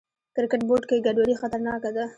کرکټ 0.35 0.61
بورډ 0.67 0.83
کې 0.89 1.03
ګډوډي 1.05 1.35
خطرناکه 1.41 1.89
ده. 1.95 2.05